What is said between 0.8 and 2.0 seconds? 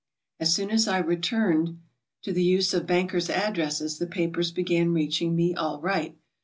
I returned